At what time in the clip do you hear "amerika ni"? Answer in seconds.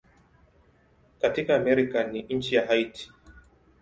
1.55-2.21